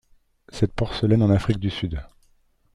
Cette 0.49 0.73
porcelaine 0.73 1.21
en 1.21 1.29
Afrique 1.29 1.59
du 1.59 1.69
Sud. 1.69 2.03